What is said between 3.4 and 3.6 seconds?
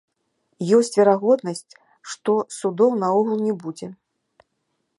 не